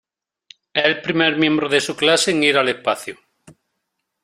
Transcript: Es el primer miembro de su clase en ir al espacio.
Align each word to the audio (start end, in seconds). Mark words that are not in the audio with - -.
Es 0.73 0.83
el 0.83 0.99
primer 1.03 1.37
miembro 1.37 1.69
de 1.69 1.79
su 1.79 1.95
clase 1.95 2.31
en 2.31 2.41
ir 2.43 2.57
al 2.57 2.69
espacio. 2.69 3.19